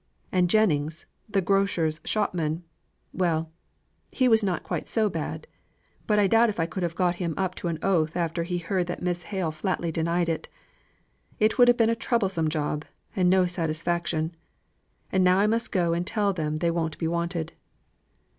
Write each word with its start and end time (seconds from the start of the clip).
And 0.31 0.49
Jennings, 0.49 1.05
the 1.29 1.41
grocer's 1.41 2.01
shopman, 2.03 2.63
well, 3.13 3.51
he 4.11 4.27
was 4.27 4.43
not 4.43 4.63
quite 4.63 4.87
so 4.89 5.09
bad, 5.11 5.45
but 6.07 6.17
I 6.17 6.25
doubt 6.25 6.49
if 6.49 6.59
I 6.59 6.65
could 6.65 6.81
have 6.81 6.95
got 6.95 7.17
him 7.17 7.35
up 7.37 7.53
to 7.61 7.67
an 7.67 7.77
oath 7.83 8.17
after 8.17 8.41
he 8.41 8.57
heard 8.57 8.87
that 8.87 9.03
Miss 9.03 9.21
Hale 9.21 9.51
flatly 9.51 9.91
denied 9.91 10.27
it. 10.27 10.49
It 11.39 11.59
would 11.59 11.67
have 11.67 11.77
been 11.77 11.87
a 11.91 11.95
troublesome 11.95 12.49
job 12.49 12.83
and 13.15 13.29
no 13.29 13.45
satisfaction. 13.45 14.33
And 15.11 15.23
now 15.23 15.37
I 15.37 15.45
must 15.45 15.71
go 15.71 15.93
and 15.93 16.07
tell 16.07 16.33
them 16.33 16.57
they 16.57 16.71
won't 16.71 16.97
be 16.97 17.07
wanted." 17.07 17.53